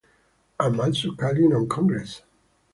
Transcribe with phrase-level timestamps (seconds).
[0.59, 2.23] I’m also calling on Congress